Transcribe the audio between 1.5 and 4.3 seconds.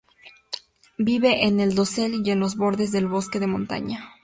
el dosel y en los bordes del bosque de montaña.